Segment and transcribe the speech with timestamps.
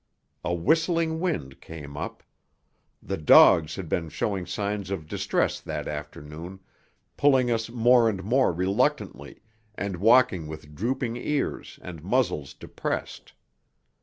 [0.43, 2.23] A whistling wind came up.
[3.03, 6.59] The dogs had been showing signs of distress that afternoon,
[7.17, 9.43] pulling us more and more reluctantly,
[9.75, 13.33] and walking with drooping ears and muzzles depressed.